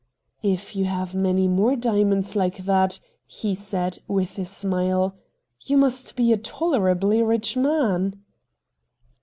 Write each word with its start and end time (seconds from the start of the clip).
'If 0.57 0.75
you 0.75 0.85
have 0.85 1.13
many 1.13 1.47
more 1.47 1.75
diamonds 1.75 2.35
like 2.35 2.57
A 2.57 2.63
STRANGE 2.63 2.93
STORY 2.93 3.01
57 3.27 3.27
that,' 3.29 3.33
he 3.37 3.53
said, 3.53 3.99
with 4.07 4.39
a 4.39 4.45
smile,' 4.45 5.15
you 5.67 5.77
must 5.77 6.15
be 6.15 6.33
a 6.33 6.37
tolerably 6.37 7.21
rich 7.21 7.55
man." 7.55 8.15